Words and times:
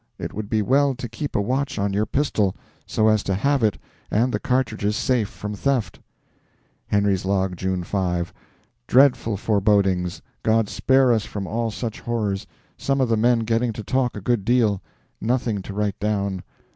It 0.17 0.33
would 0.33 0.49
be 0.49 0.63
well 0.63 0.95
to 0.95 1.07
keep 1.07 1.35
a 1.35 1.41
watch 1.41 1.77
on 1.77 1.93
your 1.93 2.07
pistol, 2.07 2.55
so 2.87 3.07
as 3.07 3.21
to 3.21 3.35
have 3.35 3.61
it 3.61 3.77
and 4.09 4.33
the 4.33 4.39
cartridges 4.39 4.95
safe 4.95 5.29
from 5.29 5.53
theft. 5.53 5.99
Henry's 6.87 7.23
Log, 7.23 7.55
June 7.55 7.83
5. 7.83 8.33
Dreadful 8.87 9.37
forebodings. 9.37 10.19
God 10.41 10.69
spare 10.69 11.13
us 11.13 11.25
from 11.25 11.45
all 11.45 11.69
such 11.69 11.99
horrors! 11.99 12.47
Some 12.79 12.99
of 12.99 13.09
the 13.09 13.15
men 13.15 13.41
getting 13.41 13.73
to 13.73 13.83
talk 13.83 14.15
a 14.17 14.21
good 14.21 14.43
deal. 14.43 14.81
Nothing 15.21 15.61
to 15.61 15.71
write 15.71 15.99
down. 15.99 16.41